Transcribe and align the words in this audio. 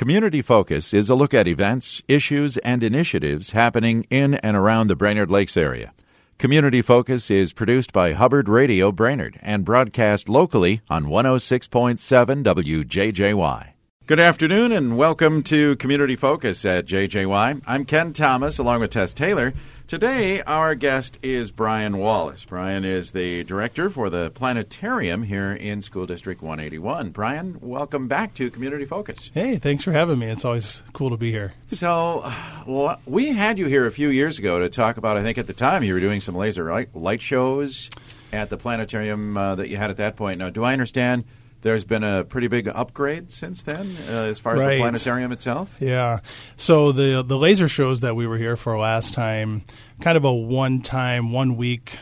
Community 0.00 0.40
Focus 0.40 0.94
is 0.94 1.10
a 1.10 1.14
look 1.14 1.34
at 1.34 1.46
events, 1.46 2.00
issues, 2.08 2.56
and 2.56 2.82
initiatives 2.82 3.50
happening 3.50 4.06
in 4.08 4.32
and 4.32 4.56
around 4.56 4.86
the 4.86 4.96
Brainerd 4.96 5.30
Lakes 5.30 5.58
area. 5.58 5.92
Community 6.38 6.80
Focus 6.80 7.30
is 7.30 7.52
produced 7.52 7.92
by 7.92 8.14
Hubbard 8.14 8.48
Radio 8.48 8.92
Brainerd 8.92 9.38
and 9.42 9.62
broadcast 9.62 10.26
locally 10.26 10.80
on 10.88 11.04
106.7 11.04 12.42
WJJY. 12.42 13.72
Good 14.06 14.18
afternoon 14.18 14.72
and 14.72 14.96
welcome 14.96 15.42
to 15.42 15.76
Community 15.76 16.16
Focus 16.16 16.64
at 16.64 16.86
JJY. 16.86 17.62
I'm 17.66 17.84
Ken 17.84 18.14
Thomas 18.14 18.58
along 18.58 18.80
with 18.80 18.92
Tess 18.92 19.12
Taylor. 19.12 19.52
Today, 19.90 20.40
our 20.42 20.76
guest 20.76 21.18
is 21.20 21.50
Brian 21.50 21.98
Wallace. 21.98 22.44
Brian 22.44 22.84
is 22.84 23.10
the 23.10 23.42
director 23.42 23.90
for 23.90 24.08
the 24.08 24.30
planetarium 24.36 25.24
here 25.24 25.52
in 25.52 25.82
School 25.82 26.06
District 26.06 26.40
181. 26.40 27.10
Brian, 27.10 27.58
welcome 27.60 28.06
back 28.06 28.32
to 28.34 28.52
Community 28.52 28.84
Focus. 28.84 29.32
Hey, 29.34 29.58
thanks 29.58 29.82
for 29.82 29.90
having 29.90 30.20
me. 30.20 30.28
It's 30.28 30.44
always 30.44 30.84
cool 30.92 31.10
to 31.10 31.16
be 31.16 31.32
here. 31.32 31.54
So, 31.66 32.32
well, 32.68 33.00
we 33.04 33.32
had 33.32 33.58
you 33.58 33.66
here 33.66 33.84
a 33.84 33.90
few 33.90 34.10
years 34.10 34.38
ago 34.38 34.60
to 34.60 34.68
talk 34.68 34.96
about, 34.96 35.16
I 35.16 35.24
think 35.24 35.38
at 35.38 35.48
the 35.48 35.52
time 35.52 35.82
you 35.82 35.92
were 35.92 35.98
doing 35.98 36.20
some 36.20 36.36
laser 36.36 36.70
light, 36.70 36.94
light 36.94 37.20
shows 37.20 37.90
at 38.32 38.48
the 38.48 38.56
planetarium 38.56 39.36
uh, 39.36 39.56
that 39.56 39.70
you 39.70 39.76
had 39.76 39.90
at 39.90 39.96
that 39.96 40.14
point. 40.14 40.38
Now, 40.38 40.50
do 40.50 40.62
I 40.62 40.72
understand? 40.72 41.24
There's 41.62 41.84
been 41.84 42.04
a 42.04 42.24
pretty 42.24 42.48
big 42.48 42.68
upgrade 42.68 43.30
since 43.30 43.62
then 43.62 43.86
uh, 44.08 44.22
as 44.22 44.38
far 44.38 44.56
as 44.56 44.62
right. 44.62 44.74
the 44.74 44.80
planetarium 44.80 45.32
itself. 45.32 45.74
Yeah. 45.78 46.20
So 46.56 46.92
the 46.92 47.22
the 47.22 47.36
laser 47.38 47.68
shows 47.68 48.00
that 48.00 48.16
we 48.16 48.26
were 48.26 48.38
here 48.38 48.56
for 48.56 48.78
last 48.78 49.14
time, 49.14 49.62
kind 50.00 50.16
of 50.16 50.24
a 50.24 50.32
one 50.32 50.82
time, 50.82 51.32
one 51.32 51.56
week 51.56 51.98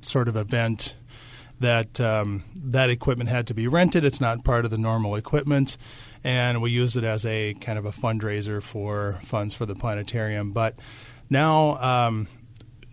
sort 0.00 0.28
of 0.28 0.36
event. 0.36 0.94
That 1.60 2.00
um, 2.00 2.44
that 2.54 2.88
equipment 2.88 3.30
had 3.30 3.48
to 3.48 3.54
be 3.54 3.66
rented. 3.66 4.04
It's 4.04 4.20
not 4.20 4.44
part 4.44 4.64
of 4.64 4.70
the 4.70 4.78
normal 4.78 5.16
equipment, 5.16 5.76
and 6.22 6.62
we 6.62 6.70
use 6.70 6.96
it 6.96 7.02
as 7.02 7.26
a 7.26 7.54
kind 7.54 7.80
of 7.80 7.84
a 7.84 7.90
fundraiser 7.90 8.62
for 8.62 9.18
funds 9.24 9.54
for 9.54 9.66
the 9.66 9.74
planetarium. 9.74 10.52
But 10.52 10.78
now 11.28 11.76
um, 11.78 12.28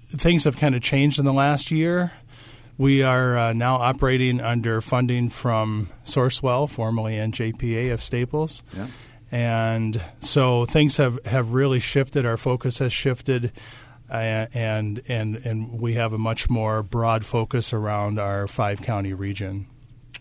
things 0.08 0.46
have 0.46 0.58
kind 0.58 0.74
of 0.74 0.82
changed 0.82 1.20
in 1.20 1.26
the 1.26 1.34
last 1.34 1.70
year. 1.70 2.14
We 2.78 3.04
are 3.04 3.38
uh, 3.38 3.54
now 3.54 3.76
operating 3.78 4.42
under 4.42 4.82
funding 4.82 5.30
from 5.30 5.90
Sourcewell, 6.04 6.70
formerly 6.70 7.14
NJPA 7.14 7.94
of 7.94 8.02
Staples. 8.02 8.64
Yeah. 8.76 8.88
And 9.32 10.02
so 10.20 10.66
things 10.66 10.98
have, 10.98 11.24
have 11.26 11.54
really 11.54 11.80
shifted. 11.80 12.26
Our 12.26 12.38
focus 12.38 12.80
has 12.80 12.92
shifted, 12.94 13.52
uh, 14.10 14.48
and, 14.54 15.02
and, 15.08 15.38
and 15.38 15.80
we 15.80 15.94
have 15.96 16.14
a 16.14 16.18
much 16.18 16.50
more 16.50 16.84
broad 16.84 17.26
focus 17.26 17.74
around 17.74 18.20
our 18.20 18.48
five 18.48 18.82
county 18.82 19.14
region. 19.14 19.68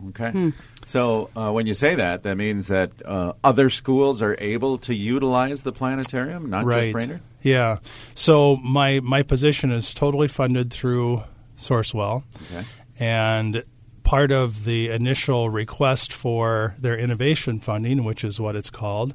Okay. 0.08 0.30
Hmm. 0.30 0.50
So 0.86 1.30
uh, 1.36 1.50
when 1.50 1.66
you 1.66 1.74
say 1.74 1.94
that, 1.94 2.22
that 2.24 2.36
means 2.36 2.68
that 2.68 2.90
uh, 3.04 3.34
other 3.42 3.70
schools 3.70 4.22
are 4.22 4.36
able 4.38 4.78
to 4.78 4.94
utilize 4.94 5.62
the 5.62 5.72
planetarium, 5.72 6.50
not 6.50 6.64
right. 6.64 6.84
just 6.84 6.92
Brainerd? 6.92 7.20
Yeah. 7.42 7.78
So 8.14 8.56
my, 8.56 9.00
my 9.00 9.22
position 9.22 9.70
is 9.70 9.94
totally 9.94 10.28
funded 10.28 10.72
through 10.72 11.22
Sourcewell. 11.56 12.24
Okay. 12.50 12.66
And 12.98 13.64
part 14.02 14.30
of 14.30 14.64
the 14.64 14.90
initial 14.90 15.50
request 15.50 16.12
for 16.12 16.74
their 16.78 16.96
innovation 16.96 17.60
funding, 17.60 18.04
which 18.04 18.22
is 18.22 18.40
what 18.40 18.54
it's 18.54 18.70
called, 18.70 19.14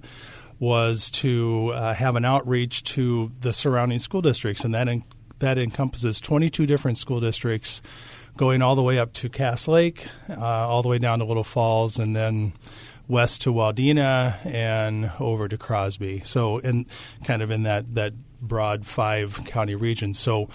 was 0.60 1.10
to 1.10 1.72
uh, 1.74 1.94
have 1.94 2.16
an 2.16 2.26
outreach 2.26 2.84
to 2.84 3.32
the 3.40 3.54
surrounding 3.54 4.00
school 4.00 4.22
districts, 4.22 4.66
and 4.66 4.74
that 4.74 4.88
en- 4.90 5.04
that 5.40 5.58
encompasses 5.58 6.20
22 6.20 6.66
different 6.66 6.98
school 6.98 7.22
districts, 7.22 7.82
going 8.36 8.62
all 8.62 8.76
the 8.76 8.84
way 8.84 9.00
up 9.00 9.14
to 9.14 9.30
Cass 9.30 9.70
Lake, 9.70 10.06
uh, 10.30 10.36
all 10.38 10.82
the 10.82 10.90
way 10.90 10.98
down 10.98 11.20
to 11.20 11.26
Little 11.26 11.46
Falls, 11.46 11.98
and 11.98 12.14
then 12.14 12.52
west 13.08 13.42
to 13.44 13.54
Wadena 13.54 14.46
and 14.46 15.12
over 15.20 15.48
to 15.48 15.58
Crosby. 15.58 16.22
So, 16.26 16.58
in 16.58 16.86
kind 17.24 17.42
of 17.42 17.52
in 17.52 17.64
that 17.64 17.96
that 17.96 18.14
broad 18.42 18.86
five 18.86 19.40
county 19.46 19.76
region. 19.76 20.14
So 20.14 20.50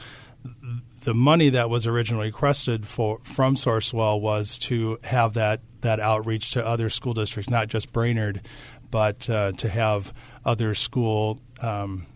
the 1.04 1.14
money 1.14 1.50
that 1.50 1.70
was 1.70 1.86
originally 1.86 2.26
requested 2.26 2.86
for 2.86 3.20
from 3.22 3.54
Sourcewell 3.56 4.20
was 4.20 4.58
to 4.60 4.98
have 5.04 5.34
that 5.34 5.60
that 5.82 6.00
outreach 6.00 6.52
to 6.52 6.66
other 6.66 6.88
school 6.90 7.12
districts, 7.14 7.50
not 7.50 7.68
just 7.68 7.92
Brainerd, 7.92 8.40
but 8.90 9.28
uh, 9.30 9.52
to 9.52 9.68
have 9.68 10.12
other 10.44 10.74
school 10.74 11.40
um, 11.60 12.06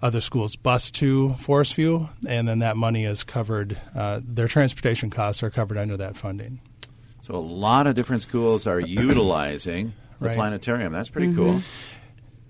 other 0.00 0.20
schools 0.20 0.56
bus 0.56 0.90
to 0.92 1.34
Forest 1.34 1.74
View, 1.74 2.08
and 2.26 2.48
then 2.48 2.58
that 2.60 2.76
money 2.76 3.04
is 3.04 3.22
covered. 3.22 3.78
Uh, 3.94 4.20
their 4.24 4.48
transportation 4.48 5.10
costs 5.10 5.42
are 5.42 5.50
covered 5.50 5.78
under 5.78 5.96
that 5.98 6.16
funding. 6.16 6.60
So 7.20 7.34
a 7.34 7.36
lot 7.36 7.86
of 7.86 7.94
different 7.94 8.22
schools 8.22 8.66
are 8.66 8.80
utilizing 9.16 9.92
the 10.18 10.26
Right. 10.28 10.36
planetarium. 10.36 10.92
That's 10.92 11.08
pretty 11.08 11.28
Mm-hmm. 11.28 11.46
cool. 11.46 11.62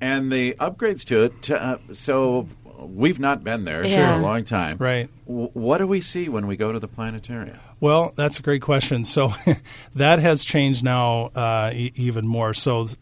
And 0.00 0.32
the 0.32 0.54
upgrades 0.54 1.04
to 1.06 1.24
it. 1.24 1.50
Uh, 1.50 1.78
so 1.92 2.48
we've 2.86 3.18
not 3.20 3.42
been 3.44 3.64
there 3.64 3.84
Yeah. 3.86 4.14
for 4.14 4.20
a 4.20 4.22
long 4.22 4.44
time. 4.44 4.76
Right. 4.78 5.08
W- 5.26 5.50
what 5.52 5.78
do 5.78 5.86
we 5.86 6.00
see 6.00 6.28
when 6.28 6.46
we 6.46 6.56
go 6.56 6.72
to 6.72 6.78
the 6.78 6.88
planetarium? 6.88 7.58
Well, 7.80 8.12
that's 8.16 8.38
a 8.38 8.42
great 8.42 8.62
question. 8.62 9.04
So 9.04 9.32
that 9.94 10.18
has 10.20 10.44
changed 10.44 10.84
now 10.84 11.26
uh, 11.34 11.70
e- 11.74 11.92
even 11.96 12.26
more. 12.26 12.54
So 12.54 12.86
th- 12.86 12.98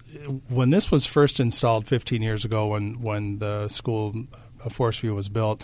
when 0.49 0.71
this 0.71 0.91
was 0.91 1.05
first 1.07 1.41
installed 1.41 1.87
15 1.87 2.23
years 2.23 2.45
ago, 2.45 2.69
when 2.69 3.01
when 3.01 3.39
the 3.39 3.69
school 3.69 4.15
of 4.65 4.73
Forest 4.73 5.01
View 5.01 5.15
was 5.15 5.29
built, 5.29 5.63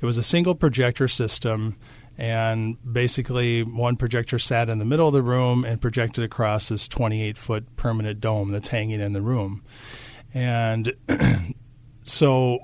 it 0.00 0.04
was 0.06 0.16
a 0.16 0.22
single 0.22 0.54
projector 0.54 1.08
system. 1.08 1.76
And 2.18 2.76
basically, 2.92 3.62
one 3.62 3.96
projector 3.96 4.38
sat 4.38 4.68
in 4.68 4.78
the 4.78 4.84
middle 4.84 5.06
of 5.08 5.14
the 5.14 5.22
room 5.22 5.64
and 5.64 5.80
projected 5.80 6.22
across 6.24 6.68
this 6.68 6.86
28 6.86 7.38
foot 7.38 7.74
permanent 7.76 8.20
dome 8.20 8.50
that's 8.50 8.68
hanging 8.68 9.00
in 9.00 9.14
the 9.14 9.22
room. 9.22 9.62
And 10.34 10.92
so 12.04 12.58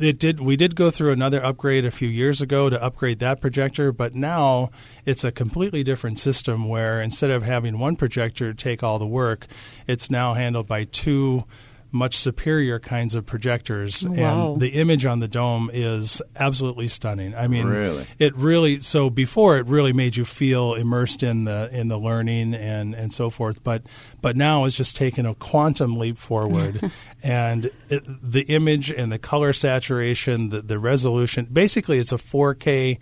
it 0.00 0.18
did 0.18 0.40
we 0.40 0.56
did 0.56 0.74
go 0.74 0.90
through 0.90 1.12
another 1.12 1.44
upgrade 1.44 1.84
a 1.84 1.90
few 1.90 2.08
years 2.08 2.40
ago 2.40 2.68
to 2.68 2.82
upgrade 2.82 3.18
that 3.18 3.40
projector 3.40 3.92
but 3.92 4.14
now 4.14 4.70
it's 5.04 5.24
a 5.24 5.32
completely 5.32 5.82
different 5.82 6.18
system 6.18 6.68
where 6.68 7.00
instead 7.00 7.30
of 7.30 7.42
having 7.42 7.78
one 7.78 7.96
projector 7.96 8.52
take 8.52 8.82
all 8.82 8.98
the 8.98 9.06
work 9.06 9.46
it's 9.86 10.10
now 10.10 10.34
handled 10.34 10.66
by 10.66 10.84
two 10.84 11.44
much 11.92 12.16
superior 12.16 12.78
kinds 12.78 13.14
of 13.14 13.26
projectors 13.26 14.06
Wow. 14.06 14.52
and 14.52 14.60
the 14.62 14.68
image 14.70 15.04
on 15.06 15.20
the 15.20 15.28
dome 15.28 15.70
is 15.72 16.22
absolutely 16.36 16.88
stunning 16.88 17.34
i 17.34 17.48
mean 17.48 17.66
Really? 17.66 18.06
it 18.18 18.34
really 18.36 18.80
so 18.80 19.10
before 19.10 19.58
it 19.58 19.66
really 19.66 19.92
made 19.92 20.16
you 20.16 20.24
feel 20.24 20.74
immersed 20.74 21.22
in 21.22 21.44
the 21.44 21.68
in 21.72 21.88
the 21.88 21.98
learning 21.98 22.54
and 22.54 22.94
and 22.94 23.12
so 23.12 23.30
forth 23.30 23.62
but 23.64 23.82
but 24.20 24.36
now 24.36 24.64
it's 24.64 24.76
just 24.76 24.96
taken 24.96 25.26
a 25.26 25.34
quantum 25.34 25.98
leap 25.98 26.16
forward 26.16 26.90
and 27.22 27.70
it, 27.88 28.02
the 28.22 28.42
image 28.42 28.90
and 28.90 29.10
the 29.12 29.18
color 29.18 29.52
saturation 29.52 30.48
the, 30.50 30.62
the 30.62 30.78
resolution 30.78 31.46
basically 31.52 31.98
it's 31.98 32.12
a 32.12 32.16
4k 32.16 32.98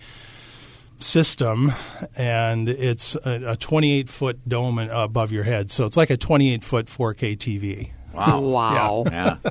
system 1.01 1.73
and 2.17 2.69
it's 2.69 3.15
a, 3.25 3.51
a 3.53 3.57
28 3.57 4.09
foot 4.09 4.49
dome 4.49 4.79
above 4.81 5.31
your 5.31 5.45
head 5.45 5.71
so 5.71 5.85
it's 5.85 5.97
like 5.97 6.11
a 6.11 6.17
28 6.17 6.65
foot 6.65 6.87
4k 6.87 7.37
tv 7.37 7.91
Wow. 8.13 8.41
Wow. 8.49 9.05
yeah. 9.07 9.37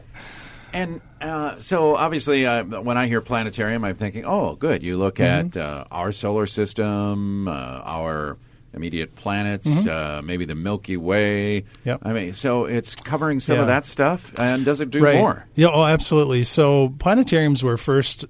And 0.74 1.02
uh, 1.22 1.58
so, 1.60 1.96
obviously, 1.96 2.46
uh, 2.46 2.64
when 2.64 2.98
I 2.98 3.08
hear 3.08 3.22
planetarium, 3.22 3.84
I'm 3.84 3.96
thinking, 3.96 4.26
oh, 4.26 4.56
good. 4.56 4.84
You 4.84 4.98
look 4.98 5.20
at 5.20 5.56
uh, 5.58 5.86
our 5.90 6.12
solar 6.12 6.46
system, 6.46 7.48
uh, 7.48 7.52
our 7.52 8.38
immediate 8.74 9.16
planets, 9.16 9.88
uh, 9.88 10.22
maybe 10.24 10.46
the 10.46 10.54
Milky 10.56 10.98
Way. 10.98 11.64
Yep. 11.86 12.02
I 12.04 12.14
mean, 12.14 12.34
so 12.34 12.66
it's 12.66 12.96
covering 12.96 13.40
some 13.40 13.56
Yeah. 13.56 13.62
of 13.62 13.68
that 13.68 13.86
stuff, 13.86 14.32
and 14.38 14.66
does 14.66 14.82
it 14.82 14.92
do 14.92 15.00
right. 15.02 15.16
more? 15.16 15.48
Yeah, 15.56 15.70
oh, 15.72 15.86
absolutely. 15.86 16.44
So 16.44 16.90
planetariums 16.90 17.64
were 17.64 17.78
first 17.78 18.26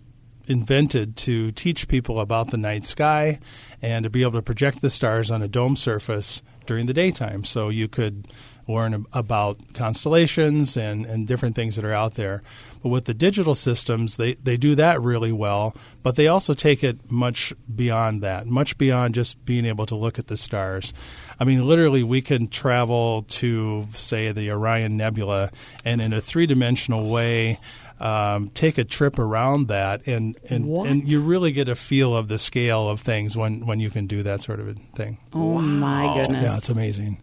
invented 0.45 1.17
to 1.17 1.51
teach 1.51 1.87
people 1.89 2.19
about 2.21 2.51
the 2.51 2.57
night 2.57 2.85
sky 2.85 3.39
and 3.81 4.03
to 4.03 4.09
be 4.09 4.21
able 4.21 4.33
to 4.33 4.41
project 4.41 4.81
the 4.81 4.89
stars 4.89 5.29
on 5.29 5.41
a 5.41 5.47
dome 5.47 5.75
surface 5.75 6.41
during 6.65 6.85
the 6.85 6.93
daytime. 6.93 7.43
So 7.43 7.67
you 7.67 7.89
could 7.89 8.27
learn 8.67 9.05
about 9.13 9.73
constellations 9.73 10.75
and, 10.77 11.05
and 11.05 11.27
different 11.27 11.55
things 11.55 11.75
that 11.75 11.85
are 11.85 11.93
out 11.93 12.15
there. 12.15 12.43
But 12.83 12.89
with 12.89 13.05
the 13.05 13.13
digital 13.13 13.55
systems, 13.55 14.17
they, 14.17 14.35
they 14.35 14.57
do 14.57 14.75
that 14.75 15.01
really 15.01 15.31
well, 15.31 15.75
but 16.03 16.15
they 16.15 16.27
also 16.27 16.53
take 16.53 16.83
it 16.83 17.09
much 17.09 17.53
beyond 17.73 18.21
that, 18.23 18.47
much 18.47 18.77
beyond 18.77 19.15
just 19.15 19.43
being 19.45 19.65
able 19.65 19.85
to 19.87 19.95
look 19.95 20.19
at 20.19 20.27
the 20.27 20.37
stars. 20.37 20.93
I 21.39 21.43
mean, 21.43 21.65
literally, 21.65 22.03
we 22.03 22.21
can 22.21 22.47
travel 22.47 23.23
to, 23.23 23.87
say, 23.95 24.31
the 24.31 24.51
Orion 24.51 24.97
Nebula 24.97 25.51
and 25.85 26.01
in 26.01 26.13
a 26.13 26.21
three 26.21 26.45
dimensional 26.45 27.09
way 27.09 27.59
um, 27.99 28.49
take 28.49 28.77
a 28.77 28.83
trip 28.83 29.17
around 29.17 29.69
that, 29.69 30.05
and 30.07 30.37
and, 30.49 30.65
What? 30.65 30.87
and 30.89 31.11
you 31.11 31.21
really 31.21 31.51
get 31.51 31.67
a 31.67 31.75
feel 31.75 32.15
of 32.15 32.27
the 32.27 32.37
scale 32.37 32.87
of 32.87 33.01
things 33.01 33.35
when, 33.35 33.65
when 33.65 33.79
you 33.79 33.89
can 33.89 34.05
do 34.07 34.23
that 34.23 34.43
sort 34.43 34.59
of 34.59 34.67
a 34.67 34.75
thing. 34.95 35.17
Oh 35.33 35.59
my 35.59 36.15
goodness. 36.15 36.43
Yeah, 36.43 36.57
it's 36.57 36.69
amazing. 36.69 37.21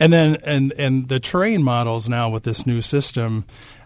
And 0.00 0.12
then 0.12 0.38
and 0.44 0.72
and 0.78 1.08
the 1.08 1.20
terrain 1.20 1.62
models 1.62 2.08
now 2.08 2.28
with 2.30 2.44
this 2.44 2.66
new 2.66 2.80
system 2.80 3.44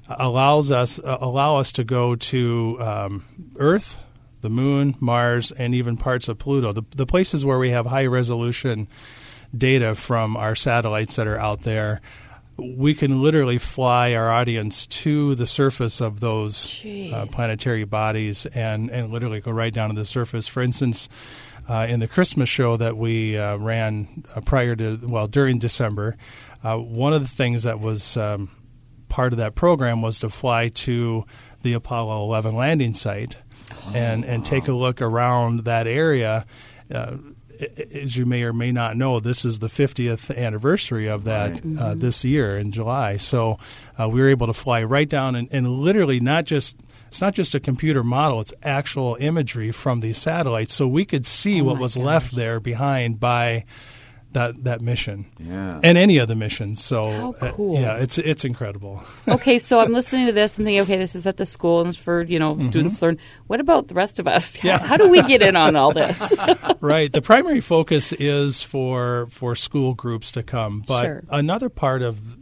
allows 0.09 0.71
us 0.71 0.99
uh, 0.99 1.19
allow 1.21 1.57
us 1.57 1.73
to 1.73 1.85
go 1.85 2.15
to 2.17 2.77
um, 2.81 3.25
Earth, 3.57 3.99
the 4.43 4.51
Moon, 4.51 4.95
Mars, 5.01 5.53
and 5.53 5.75
even 5.75 5.97
parts 5.97 6.29
of 6.29 6.39
Pluto. 6.39 6.73
The 6.73 6.83
the 6.91 7.07
places 7.07 7.45
where 7.45 7.59
we 7.59 7.71
have 7.71 7.87
high 7.87 8.07
resolution 8.07 8.89
data 9.57 9.95
from 9.95 10.37
our 10.37 10.55
satellites 10.55 11.17
that 11.17 11.27
are 11.27 11.39
out 11.39 11.63
there. 11.63 12.01
we 12.57 12.95
can 12.95 13.23
literally 13.23 13.59
fly 13.59 14.15
our 14.15 14.31
audience 14.31 14.87
to 14.87 15.35
the 15.35 15.47
surface 15.47 16.01
of 16.01 16.21
those 16.21 16.83
uh, 17.13 17.27
planetary 17.31 17.85
bodies 17.85 18.47
and, 18.47 18.91
and 18.91 19.11
literally 19.11 19.41
go 19.41 19.51
right 19.51 19.73
down 19.73 19.89
to 19.89 19.95
the 19.95 20.05
surface. 20.05 20.47
For 20.47 20.63
instance, 20.63 21.09
uh, 21.69 21.87
in 21.89 22.01
the 22.01 22.09
Christmas 22.09 22.49
show 22.49 22.77
that 22.77 22.97
we 22.97 23.39
uh, 23.39 23.57
ran 23.57 24.25
uh, 24.35 24.41
prior 24.41 24.77
to, 24.77 24.99
well, 25.03 25.27
during 25.29 25.59
December, 25.59 26.17
uh, 26.65 26.77
one 26.77 27.13
of 27.13 27.23
the 27.23 27.29
things 27.29 27.65
that 27.65 27.81
was 27.81 28.17
um, 28.17 28.51
part 29.09 29.33
of 29.33 29.39
that 29.39 29.55
program 29.55 30.03
was 30.03 30.21
to 30.21 30.29
fly 30.29 30.69
to 30.69 31.25
the 31.63 31.73
Apollo 31.75 32.25
11 32.25 32.57
landing 32.57 32.95
site 32.95 33.37
and, 33.95 34.25
and 34.25 34.45
take 34.45 34.69
a 34.69 34.73
look 34.73 35.01
around 35.01 35.61
that 35.65 35.87
area. 35.87 36.45
Uh, 36.93 37.17
as 37.93 38.17
you 38.17 38.27
may 38.27 38.43
or 38.43 38.53
may 38.53 38.73
not 38.73 38.97
know, 38.97 39.21
this 39.21 39.45
is 39.45 39.61
the 39.61 39.69
50th 39.69 40.37
anniversary 40.37 41.07
of 41.07 41.25
that 41.25 41.61
uh, 41.79 41.95
this 41.95 42.25
year 42.25 42.59
in 42.59 42.73
July. 42.73 43.17
So 43.19 43.59
uh, 44.01 44.09
we 44.09 44.21
were 44.21 44.29
able 44.29 44.49
to 44.49 44.53
fly 44.53 44.83
right 44.83 45.09
down 45.09 45.37
and, 45.37 45.49
and 45.53 45.69
literally 45.69 46.19
not 46.19 46.45
just 46.45 46.77
it's 47.07 47.21
not 47.21 47.35
just 47.35 47.55
a 47.55 47.61
computer 47.61 48.03
model; 48.03 48.41
it's 48.41 48.55
actual 48.63 49.19
imagery 49.21 49.71
from 49.71 50.01
these 50.01 50.17
satellites, 50.17 50.73
so 50.73 50.89
we 50.89 51.05
could 51.05 51.27
see 51.27 51.61
Oh 51.61 51.65
what 51.65 51.79
was 51.79 51.95
gosh. 51.95 52.05
left 52.05 52.35
there 52.35 52.59
behind 52.59 53.21
by 53.21 53.67
that 54.33 54.65
that 54.65 54.81
mission 54.81 55.27
Yeah. 55.39 55.81
and 55.83 55.99
any 55.99 56.19
of 56.19 56.29
the 56.29 56.35
missions. 56.37 56.83
So 56.85 57.35
How 57.41 57.47
uh, 57.49 57.73
yeah, 57.73 57.97
it's 57.97 58.19
it's 58.19 58.45
incredible. 58.45 59.03
okay, 59.29 59.59
so 59.59 59.81
I'm 59.81 59.93
listening 59.93 60.27
to 60.27 60.33
this 60.33 60.57
and 60.57 60.65
thinking, 60.67 60.81
okay, 60.83 60.97
this 60.97 61.15
is 61.15 61.27
at 61.27 61.37
the 61.37 61.47
school 61.47 61.81
and 61.81 61.89
it's 61.91 61.99
for 61.99 62.23
you 62.23 62.39
know 62.39 62.59
students 62.61 63.01
learn. 63.03 63.19
What 63.47 63.61
about 63.61 63.89
the 63.89 63.95
rest 63.95 64.21
of 64.21 64.27
us? 64.27 64.57
Mm-hmm. 64.57 64.67
Yeah. 64.67 64.79
How 64.87 64.97
do 64.97 65.09
we 65.09 65.23
get 65.23 65.43
in 65.43 65.57
on 65.57 65.77
all 65.77 65.93
this? 65.93 66.33
right. 66.81 67.13
The 67.13 67.23
primary 67.23 67.61
focus 67.61 68.13
is 68.13 68.63
for 68.63 69.27
for 69.31 69.55
school 69.57 69.95
groups 69.95 70.33
to 70.33 70.43
come, 70.43 70.83
but 70.87 71.05
Sure. 71.05 71.23
another 71.31 71.69
part 71.69 72.03
of 72.03 72.37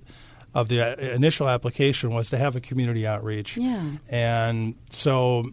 of 0.54 0.68
the 0.68 0.80
uh, 0.82 0.96
initial 1.14 1.48
application 1.48 2.10
was 2.10 2.30
to 2.30 2.36
have 2.38 2.56
a 2.56 2.60
community 2.60 3.06
outreach. 3.06 3.56
Yeah. 3.56 3.92
And 4.08 4.74
so 4.90 5.40
uh, 5.40 5.42
w- 5.42 5.52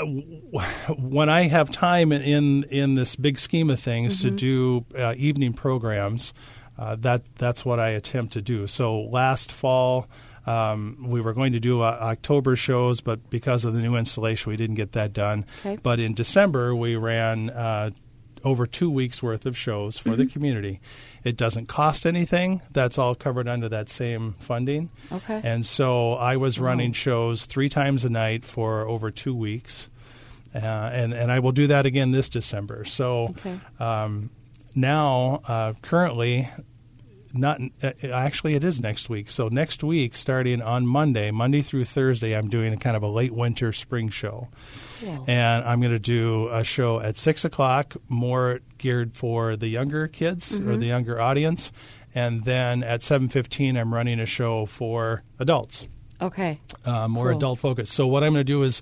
when 0.00 1.28
I 1.28 1.48
have 1.48 1.70
time 1.70 2.12
in 2.12 2.64
in 2.64 2.94
this 2.94 3.16
big 3.16 3.38
scheme 3.38 3.70
of 3.70 3.78
things 3.78 4.22
to 4.22 4.30
do 4.30 4.84
uh, 4.98 5.14
evening 5.16 5.52
programs, 5.52 6.32
uh, 6.78 6.96
that 7.00 7.22
that's 7.36 7.64
what 7.64 7.78
I 7.78 7.90
attempt 7.90 8.32
to 8.34 8.42
do. 8.42 8.66
So 8.66 9.00
last 9.00 9.52
fall. 9.52 10.08
Um, 10.44 10.96
we 11.06 11.20
were 11.20 11.34
going 11.34 11.52
to 11.52 11.60
do 11.60 11.82
uh, 11.82 11.96
October 12.00 12.56
shows, 12.56 13.00
but 13.00 13.30
because 13.30 13.64
of 13.64 13.74
the 13.74 13.80
new 13.80 13.94
installation, 13.94 14.50
we 14.50 14.56
didn't 14.56 14.74
get 14.74 14.90
that 14.92 15.12
done. 15.12 15.46
Okay. 15.60 15.78
But 15.80 16.00
in 16.00 16.14
December, 16.14 16.74
we 16.74 16.96
ran 16.96 17.48
uh, 17.50 17.90
over 18.44 18.66
two 18.66 18.90
weeks 18.90 19.22
worth 19.22 19.46
of 19.46 19.56
shows 19.56 19.98
for 19.98 20.16
the 20.16 20.26
community. 20.26 20.80
It 21.24 21.36
doesn't 21.36 21.66
cost 21.66 22.04
anything. 22.06 22.60
That's 22.72 22.98
all 22.98 23.14
covered 23.14 23.48
under 23.48 23.68
that 23.68 23.88
same 23.88 24.34
funding. 24.38 24.90
Okay. 25.10 25.40
And 25.44 25.64
so 25.64 26.14
I 26.14 26.36
was 26.36 26.58
running 26.58 26.92
shows 26.92 27.46
three 27.46 27.68
times 27.68 28.04
a 28.04 28.08
night 28.10 28.44
for 28.44 28.86
over 28.88 29.10
two 29.10 29.34
weeks. 29.34 29.88
Uh, 30.54 30.58
and, 30.58 31.14
and 31.14 31.32
I 31.32 31.38
will 31.38 31.52
do 31.52 31.66
that 31.68 31.86
again 31.86 32.10
this 32.10 32.28
December. 32.28 32.84
So 32.84 33.28
Okay. 33.30 33.58
um, 33.80 34.30
now, 34.74 35.40
uh, 35.46 35.72
currently, 35.82 36.48
not 37.32 37.60
uh, 37.82 37.90
actually, 38.12 38.54
it 38.54 38.64
is 38.64 38.80
next 38.80 39.08
week. 39.08 39.30
So 39.30 39.48
next 39.48 39.82
week, 39.82 40.14
starting 40.16 40.60
on 40.62 40.86
Monday, 40.86 41.30
Monday 41.30 41.62
through 41.62 41.84
Thursday, 41.86 42.34
I'm 42.36 42.48
doing 42.48 42.72
a 42.72 42.76
kind 42.76 42.96
of 42.96 43.02
a 43.02 43.08
late 43.08 43.32
winter 43.34 43.72
spring 43.72 44.08
show, 44.10 44.48
and 45.26 45.64
I'm 45.64 45.80
going 45.80 45.92
to 45.92 45.98
do 45.98 46.48
a 46.48 46.64
show 46.64 47.00
at 47.00 47.16
six 47.16 47.44
o'clock, 47.44 47.94
more 48.08 48.60
geared 48.78 49.16
for 49.16 49.56
the 49.56 49.68
younger 49.68 50.08
kids 50.08 50.58
or 50.60 50.76
the 50.76 50.86
younger 50.86 51.20
audience, 51.20 51.72
and 52.14 52.44
then 52.44 52.82
at 52.82 53.02
seven 53.02 53.28
fifteen, 53.28 53.76
I'm 53.76 53.92
running 53.92 54.20
a 54.20 54.26
show 54.26 54.66
for 54.66 55.22
adults 55.38 55.86
Okay. 56.20 56.60
uh, 56.84 57.08
more 57.08 57.28
Cool. 57.30 57.36
adult 57.38 57.58
focused. 57.58 57.92
So 57.92 58.06
what 58.06 58.22
I'm 58.22 58.32
going 58.32 58.40
to 58.40 58.52
do 58.52 58.62
is 58.62 58.80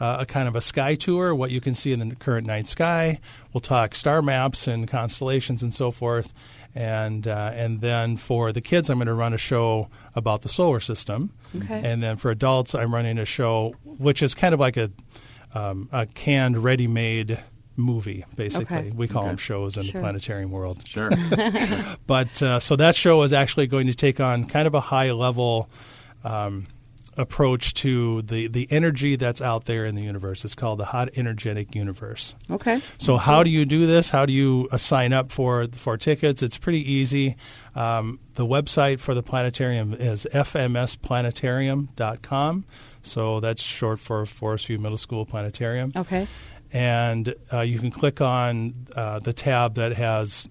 uh, 0.00 0.18
a 0.20 0.26
kind 0.26 0.48
of 0.48 0.56
a 0.56 0.60
sky 0.60 0.94
tour, 0.96 1.34
what 1.34 1.50
you 1.50 1.60
can 1.60 1.74
see 1.74 1.92
in 1.92 2.00
the 2.06 2.14
current 2.16 2.46
night 2.46 2.66
sky. 2.66 3.20
We'll 3.52 3.60
talk 3.60 3.94
star 3.94 4.20
maps 4.20 4.66
and 4.66 4.86
constellations 4.88 5.62
and 5.62 5.72
so 5.72 5.90
forth. 5.90 6.34
And 6.74 7.28
uh, 7.28 7.50
and 7.54 7.80
then 7.82 8.16
for 8.16 8.50
the 8.52 8.60
kids, 8.62 8.88
I'm 8.88 8.96
going 8.98 9.06
to 9.06 9.12
run 9.14 9.34
a 9.34 9.38
show 9.38 9.88
about 10.14 10.40
the 10.42 10.48
solar 10.48 10.80
system. 10.80 11.30
Okay. 11.56 11.82
And 11.84 12.02
then 12.02 12.16
for 12.16 12.30
adults, 12.30 12.74
I'm 12.74 12.94
running 12.94 13.18
a 13.18 13.26
show 13.26 13.74
which 13.84 14.22
is 14.22 14.34
kind 14.34 14.54
of 14.54 14.60
like 14.60 14.76
a 14.78 14.90
um, 15.54 15.88
a 15.92 16.06
canned, 16.06 16.56
ready-made 16.64 17.38
movie. 17.76 18.24
Basically, 18.36 18.76
Okay. 18.76 18.90
we 18.94 19.06
call 19.06 19.22
Okay. 19.22 19.28
them 19.32 19.36
shows 19.36 19.76
in 19.76 19.84
Sure. 19.84 19.92
the 19.92 19.98
planetarium 20.00 20.50
world. 20.50 20.86
Sure. 20.86 21.10
But 22.06 22.40
uh, 22.42 22.58
so 22.60 22.76
that 22.76 22.96
show 22.96 23.22
is 23.22 23.32
actually 23.34 23.66
going 23.66 23.86
to 23.88 23.94
take 23.94 24.18
on 24.20 24.46
kind 24.46 24.66
of 24.66 24.74
a 24.74 24.80
high 24.80 25.10
level 25.12 25.68
um, 26.24 26.66
approach 27.16 27.74
to 27.74 28.22
the, 28.22 28.46
the 28.48 28.66
energy 28.70 29.16
that's 29.16 29.42
out 29.42 29.66
there 29.66 29.84
in 29.84 29.94
the 29.94 30.02
universe. 30.02 30.44
It's 30.44 30.54
called 30.54 30.78
the 30.78 30.86
hot 30.86 31.10
energetic 31.14 31.74
universe. 31.74 32.34
Okay. 32.50 32.80
So 32.98 33.16
how 33.18 33.42
do 33.42 33.50
you 33.50 33.64
do 33.64 33.86
this? 33.86 34.08
How 34.10 34.24
do 34.24 34.32
you 34.32 34.68
uh, 34.72 34.78
sign 34.78 35.12
up 35.12 35.30
for 35.30 35.66
for 35.76 35.96
tickets? 35.98 36.42
It's 36.42 36.56
pretty 36.58 36.90
easy. 36.90 37.36
Um, 37.74 38.18
the 38.34 38.46
website 38.46 39.00
for 39.00 39.14
the 39.14 39.22
planetarium 39.22 39.94
is 39.94 40.26
fmsplanetarium.com. 40.32 42.64
So 43.02 43.40
that's 43.40 43.62
short 43.62 43.98
for 44.00 44.26
Forest 44.26 44.66
View 44.66 44.78
Middle 44.78 44.98
School 44.98 45.26
Planetarium 45.26 45.92
Okay. 45.96 46.26
and 46.72 47.34
uh, 47.52 47.60
you 47.60 47.78
can 47.78 47.90
click 47.90 48.20
on 48.20 48.86
uh, 48.94 49.18
the 49.18 49.32
tab 49.32 49.74
that 49.74 49.92
has 49.94 50.48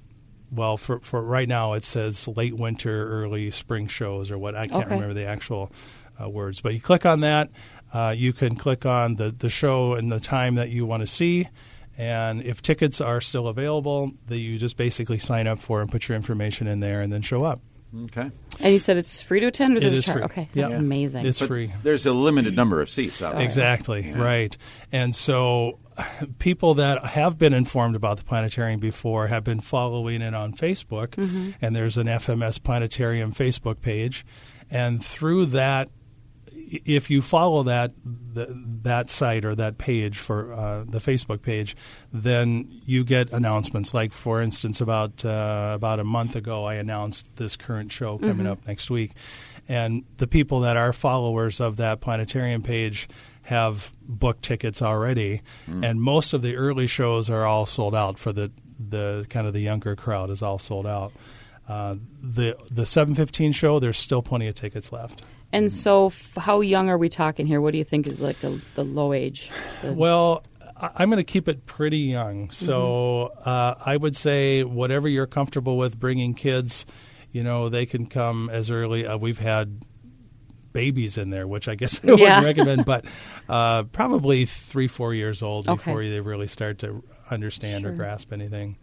well 0.51 0.77
for, 0.77 0.99
for 0.99 1.23
right 1.23 1.47
now 1.47 1.73
it 1.73 1.83
says 1.83 2.27
late 2.27 2.55
winter 2.57 3.09
early 3.23 3.49
spring 3.51 3.87
shows 3.87 4.29
or 4.29 4.37
what 4.37 4.53
i 4.53 4.67
can't 4.67 4.83
Okay. 4.85 4.95
remember 4.95 5.13
the 5.13 5.25
actual 5.25 5.71
uh, 6.23 6.29
words 6.29 6.61
but 6.61 6.73
you 6.73 6.79
click 6.81 7.05
on 7.05 7.21
that 7.21 7.49
uh, 7.93 8.13
you 8.15 8.31
can 8.33 8.55
click 8.55 8.85
on 8.85 9.15
the, 9.15 9.31
the 9.31 9.49
show 9.49 9.93
and 9.93 10.11
the 10.11 10.19
time 10.19 10.55
that 10.55 10.69
you 10.69 10.85
want 10.85 11.01
to 11.01 11.07
see 11.07 11.47
and 11.97 12.41
if 12.43 12.61
tickets 12.61 13.01
are 13.01 13.19
still 13.21 13.47
available 13.47 14.11
that 14.27 14.39
you 14.39 14.57
just 14.57 14.77
basically 14.77 15.17
sign 15.19 15.47
up 15.47 15.59
for 15.59 15.81
and 15.81 15.91
put 15.91 16.07
your 16.07 16.15
information 16.15 16.67
in 16.67 16.79
there 16.79 17.01
and 17.01 17.11
then 17.11 17.21
show 17.21 17.43
up 17.43 17.59
okay. 18.05 18.31
And 18.61 18.71
you 18.73 18.79
said 18.79 18.95
it's 18.97 19.21
free 19.21 19.39
to 19.41 19.47
attend, 19.47 19.73
or 19.73 19.77
It 19.77 19.81
there's 19.81 19.93
a 19.95 19.97
is 19.97 20.05
char- 20.05 20.13
free. 20.15 20.23
Okay, 20.23 20.49
Yeah. 20.53 20.61
that's 20.67 20.73
amazing. 20.73 21.25
it's 21.25 21.39
But 21.39 21.47
free 21.49 21.73
There's 21.83 22.05
a 22.05 22.13
limited 22.13 22.55
number 22.55 22.79
of 22.79 22.89
seats 22.89 23.21
out 23.21 23.33
there. 23.35 23.43
Exactly, 23.43 24.07
Yeah. 24.07 24.21
right. 24.21 24.55
And 24.93 25.13
so 25.15 25.79
people 26.39 26.75
that 26.75 27.03
have 27.03 27.37
been 27.37 27.53
informed 27.53 27.95
about 27.97 28.17
the 28.17 28.23
planetarium 28.23 28.79
before 28.79 29.27
have 29.27 29.43
been 29.43 29.59
following 29.59 30.21
it 30.21 30.33
on 30.33 30.53
Facebook, 30.53 31.17
and 31.61 31.75
there's 31.75 31.97
an 31.97 32.07
FMS 32.07 32.59
Planetarium 32.63 33.33
Facebook 33.33 33.81
page. 33.81 34.25
And 34.69 35.03
through 35.03 35.47
that, 35.47 35.89
i- 35.89 35.91
if 36.71 37.09
you 37.09 37.21
follow 37.21 37.63
that 37.63 37.91
th- 38.33 38.47
that 38.83 39.09
site 39.09 39.43
or 39.43 39.55
that 39.55 39.77
page 39.77 40.17
for 40.17 40.53
uh, 40.53 40.83
the 40.87 40.99
Facebook 40.99 41.41
page, 41.41 41.75
then 42.13 42.81
you 42.85 43.03
get 43.03 43.31
announcements. 43.31 43.93
Like 43.93 44.13
for 44.13 44.41
instance, 44.41 44.79
about 44.79 45.25
uh, 45.25 45.73
about 45.75 45.99
a 45.99 46.03
month 46.03 46.35
ago, 46.35 46.65
I 46.65 46.75
announced 46.75 47.27
this 47.35 47.57
current 47.57 47.91
show 47.91 48.17
coming 48.17 48.47
up 48.47 48.65
next 48.65 48.89
week, 48.89 49.11
and 49.67 50.03
the 50.17 50.27
people 50.27 50.61
that 50.61 50.77
are 50.77 50.93
followers 50.93 51.59
of 51.59 51.77
that 51.77 51.99
planetarium 51.99 52.63
page 52.63 53.09
have 53.43 53.91
booked 54.01 54.43
tickets 54.43 54.81
already, 54.81 55.41
and 55.67 56.01
most 56.01 56.33
of 56.33 56.41
the 56.41 56.55
early 56.55 56.87
shows 56.87 57.29
are 57.29 57.45
all 57.45 57.65
sold 57.65 57.93
out 57.93 58.17
for 58.17 58.31
the 58.31 58.51
the 58.79 59.25
kind 59.29 59.45
of 59.45 59.53
the 59.53 59.61
younger 59.61 59.95
crowd 59.95 60.29
is 60.29 60.41
all 60.41 60.57
sold 60.57 60.87
out. 60.87 61.11
Uh, 61.67 61.95
the 62.21 62.55
the 62.71 62.85
seven 62.85 63.13
fifteen 63.13 63.51
show, 63.51 63.79
there's 63.79 63.97
still 63.97 64.21
plenty 64.21 64.47
of 64.47 64.55
tickets 64.55 64.91
left. 64.91 65.23
And 65.53 65.71
so, 65.71 66.07
f- 66.07 66.33
how 66.37 66.61
young 66.61 66.89
are 66.89 66.97
we 66.97 67.09
talking 67.09 67.47
here? 67.47 67.61
What 67.61 67.71
do 67.71 67.77
you 67.77 67.83
think 67.83 68.07
is 68.07 68.19
like 68.19 68.39
the, 68.39 68.59
the 68.75 68.83
low 68.83 69.13
age? 69.13 69.51
The- 69.81 69.93
Well, 69.93 70.43
I- 70.75 70.91
I'm 70.95 71.09
going 71.09 71.17
to 71.17 71.23
keep 71.23 71.47
it 71.47 71.65
pretty 71.65 71.99
young. 71.99 72.49
So 72.51 73.27
uh, 73.45 73.75
I 73.85 73.97
would 73.97 74.15
say 74.15 74.63
whatever 74.63 75.07
you're 75.07 75.27
comfortable 75.27 75.77
with 75.77 75.99
bringing 75.99 76.33
kids, 76.33 76.85
you 77.31 77.43
know, 77.43 77.69
they 77.69 77.85
can 77.85 78.07
come 78.07 78.49
as 78.49 78.71
early. 78.71 79.05
Uh, 79.05 79.17
we've 79.17 79.39
had 79.39 79.83
babies 80.73 81.17
in 81.17 81.29
there, 81.31 81.47
which 81.47 81.67
I 81.67 81.75
guess 81.75 81.99
I 82.07 82.11
wouldn't 82.11 82.45
recommend, 82.45 82.85
but 82.85 83.05
uh, 83.49 83.83
probably 83.83 84.45
three, 84.45 84.87
four 84.87 85.13
years 85.13 85.41
old 85.43 85.67
Okay. 85.67 85.75
before 85.75 86.03
they 86.03 86.21
really 86.21 86.47
start 86.47 86.79
to 86.79 87.03
understand 87.29 87.85
or 87.85 87.91
grasp 87.91 88.31
anything. 88.33 88.77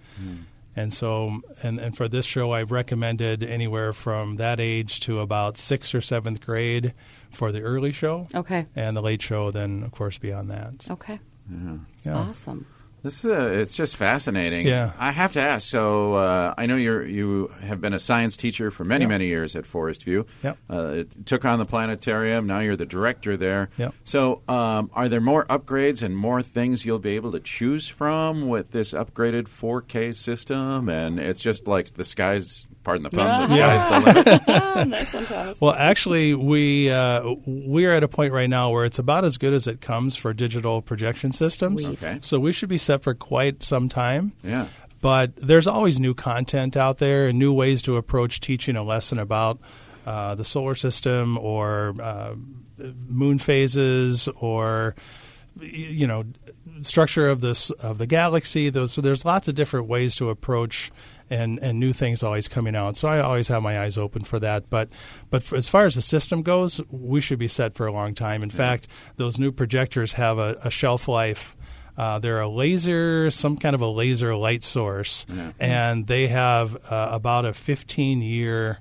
And 0.79 0.93
so, 0.93 1.41
and, 1.65 1.81
and 1.81 1.97
for 1.97 2.07
this 2.07 2.25
show, 2.25 2.53
I've 2.53 2.71
recommended 2.71 3.43
anywhere 3.43 3.93
from 3.93 4.37
that 4.37 4.61
age 4.61 5.01
to 5.01 5.19
about 5.19 5.57
sixth 5.57 5.93
or 5.93 6.01
seventh 6.01 6.41
grade 6.41 6.95
for 7.33 7.51
the 7.51 7.63
early 7.63 7.91
show, 7.91 8.29
okay. 8.33 8.67
and 8.77 8.97
the 8.97 9.03
late 9.03 9.21
show, 9.21 9.51
then 9.51 9.83
of 9.83 9.91
course 9.91 10.19
beyond 10.19 10.53
that. 10.53 10.87
Okay. 10.89 11.19
Mm-hmm. 11.53 11.79
Yeah. 12.05 12.19
Awesome. 12.19 12.65
This 13.03 13.25
is 13.25 13.31
a, 13.31 13.61
it's 13.61 13.77
just 13.77 13.97
fascinating. 13.97 14.67
Yeah. 14.67 14.93
I 14.99 15.13
have 15.13 15.33
to 15.35 15.41
ask. 15.41 15.69
So 15.69 16.15
uh, 16.15 16.55
I 16.59 16.67
know 16.67 16.77
you're 16.77 17.07
you 17.07 17.49
have 17.61 17.81
been 17.81 17.93
a 17.93 17.99
science 17.99 18.37
teacher 18.37 18.71
for 18.71 18.85
many 18.85 19.05
Yep. 19.05 19.09
many 19.09 19.27
years 19.29 19.55
at 19.57 19.67
Forest 19.67 20.05
View. 20.05 20.27
Yep. 20.43 20.59
Uh, 20.69 20.83
it 20.97 21.27
took 21.27 21.45
on 21.45 21.59
the 21.59 21.65
planetarium. 21.65 22.47
Now 22.47 22.59
you're 22.61 22.77
the 22.77 22.87
director 22.87 23.37
there. 23.37 23.71
Yep. 23.79 23.95
So 24.05 24.43
um, 24.49 24.91
are 24.95 25.09
there 25.09 25.21
more 25.21 25.45
upgrades 25.47 26.03
and 26.03 26.17
more 26.17 26.43
things 26.43 26.85
you'll 26.85 26.99
be 26.99 27.15
able 27.17 27.33
to 27.33 27.41
choose 27.41 27.87
from 27.89 28.49
with 28.49 28.73
this 28.73 28.93
upgraded 28.93 29.45
4K 29.45 30.17
system? 30.17 30.89
And 30.89 31.19
it's 31.21 31.41
just 31.41 31.67
like 31.69 31.95
the 31.95 32.05
sky's 32.05 32.67
pardon 32.89 33.03
the 33.03 33.11
pun, 33.11 33.51
Yeah. 33.55 33.77
the 33.77 33.81
sky's 33.81 34.05
the 34.05 34.13
limit. 34.47 34.89
nice 34.89 35.13
one, 35.13 35.27
Thomas. 35.27 35.61
Well, 35.61 35.75
actually, 35.75 36.33
we 36.35 36.91
uh, 36.91 37.35
we're 37.45 37.93
at 37.95 38.03
a 38.03 38.09
point 38.09 38.33
right 38.33 38.49
now 38.49 38.71
where 38.71 38.87
it's 38.87 38.99
about 38.99 39.27
as 39.27 39.37
good 39.37 39.53
as 39.53 39.67
it 39.67 39.83
comes 39.83 40.17
for 40.17 40.33
digital 40.33 40.81
projection 40.81 41.33
systems. 41.33 41.85
Sweet. 41.85 42.03
Okay. 42.03 42.19
So 42.23 42.41
we 42.41 42.51
should 42.53 42.71
be 42.71 42.79
set 42.79 43.03
for 43.03 43.13
quite 43.13 43.63
some 43.63 43.91
time. 43.91 44.33
Yeah. 44.43 44.69
But 45.03 45.37
there's 45.37 45.67
always 45.67 46.01
new 46.01 46.15
content 46.15 46.79
out 46.79 46.97
there 46.97 47.27
and 47.29 47.39
new 47.39 47.53
ways 47.53 47.83
to 47.83 47.97
approach 47.97 48.41
teaching 48.41 48.75
a 48.75 48.83
lesson 48.83 49.19
about 49.19 49.61
uh, 50.07 50.35
the 50.35 50.45
solar 50.45 50.75
system 50.75 51.37
or 51.37 51.95
uh, 52.01 52.35
moon 53.07 53.39
phases 53.39 54.29
or 54.41 54.95
you 55.61 56.07
know 56.07 56.25
structure 56.83 57.29
of 57.29 57.41
this 57.41 57.71
of 57.71 57.99
the 57.99 58.07
galaxy. 58.07 58.71
Those 58.71 58.93
so 58.93 59.01
there's 59.01 59.25
lots 59.25 59.49
of 59.49 59.55
different 59.55 59.87
ways 59.87 60.15
to 60.17 60.31
approach 60.31 60.91
and 61.31 61.59
and 61.61 61.79
new 61.79 61.93
things 61.93 62.23
always 62.23 62.49
coming 62.49 62.75
out. 62.77 62.97
So 62.97 63.09
I 63.09 63.21
always 63.21 63.49
have 63.49 63.63
my 63.63 63.81
eyes 63.81 63.99
open 63.99 64.25
for 64.25 64.39
that. 64.41 64.71
But 64.71 64.89
but 65.31 65.43
for, 65.43 65.57
as 65.57 65.69
far 65.69 65.87
as 65.87 65.95
the 65.95 66.03
system 66.03 66.43
goes, 66.43 66.81
we 66.91 67.21
should 67.21 67.39
be 67.39 67.49
set 67.49 67.75
for 67.75 67.87
a 67.87 67.93
long 67.93 68.15
time. 68.15 68.43
In 68.43 68.51
fact, 68.51 68.89
those 69.17 69.39
new 69.39 69.53
projectors 69.53 70.15
have 70.15 70.39
a, 70.39 70.59
a 70.65 70.71
shelf 70.71 71.09
life. 71.09 71.57
Uh, 71.97 72.21
they're 72.21 72.41
a 72.41 72.49
laser, 72.49 73.29
some 73.29 73.57
kind 73.57 73.75
of 73.75 73.81
a 73.81 73.89
laser 73.89 74.37
light 74.37 74.63
source, 74.63 75.27
and 75.59 76.07
they 76.07 76.29
have 76.29 76.77
uh, 76.93 77.09
about 77.11 77.45
a 77.45 77.53
15 77.53 78.23
year 78.23 78.79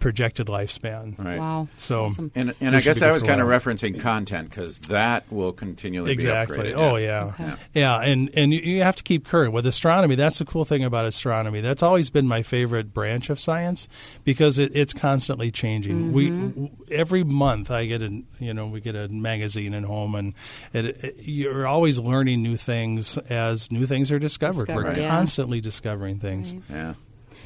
projected 0.00 0.48
lifespan. 0.48 1.16
Right. 1.22 1.38
Wow. 1.38 1.68
So- 1.76 2.06
awesome. 2.06 2.32
And, 2.34 2.54
and 2.60 2.74
I 2.74 2.80
guess 2.80 3.00
I 3.02 3.12
was 3.12 3.22
kind 3.22 3.40
of 3.40 3.46
referencing 3.46 4.00
content 4.00 4.50
because 4.50 4.78
that 4.80 5.30
will 5.30 5.52
continually 5.52 6.10
Exactly. 6.12 6.56
be 6.62 6.68
upgraded. 6.70 6.76
Oh 6.76 6.96
yeah. 6.96 7.24
Okay. 7.26 7.52
yeah, 7.74 8.00
And 8.00 8.30
and 8.34 8.52
you- 8.52 8.60
you 8.60 8.82
have 8.82 8.96
to 8.96 9.02
keep 9.04 9.26
current 9.26 9.52
with 9.52 9.66
astronomy. 9.66 10.14
That's 10.16 10.38
the 10.38 10.44
cool 10.44 10.64
thing 10.64 10.82
about 10.82 11.04
astronomy. 11.04 11.60
That's 11.60 11.82
always 11.82 12.10
been 12.10 12.26
my 12.26 12.42
favorite 12.42 12.92
branch 12.92 13.30
of 13.30 13.38
science 13.38 13.86
because 14.24 14.58
it, 14.58 14.72
it's 14.74 14.92
constantly 14.94 15.50
changing. 15.50 16.12
Mm-hmm. 16.12 16.64
We 16.88 16.94
every 16.96 17.22
month 17.22 17.70
I 17.70 17.86
get 17.86 18.02
a 18.02 18.22
you 18.38 18.54
know 18.54 18.66
we 18.66 18.80
get 18.80 18.96
a 18.96 19.08
magazine 19.08 19.74
at 19.74 19.84
home 19.84 20.14
and 20.14 20.34
it, 20.72 20.86
it, 21.04 21.14
you're 21.18 21.66
always 21.66 21.98
learning 22.00 22.42
new 22.42 22.56
things 22.56 23.18
as 23.18 23.70
new 23.70 23.86
things 23.86 24.10
are 24.10 24.18
discovered. 24.18 24.68
We're 24.68 24.82
Discovered, 24.84 24.96
yeah. 24.96 25.08
constantly 25.10 25.60
discovering 25.60 26.18
things. 26.18 26.54
Yeah. 26.70 26.94